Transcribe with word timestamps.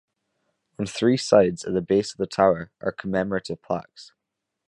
On 0.79 0.87
three 0.87 1.15
sides 1.15 1.63
of 1.63 1.75
the 1.75 1.81
base 1.83 2.11
of 2.11 2.17
the 2.17 2.25
tower 2.25 2.71
are 2.81 2.91
commemorative 2.91 3.61
plaques. 3.61 4.13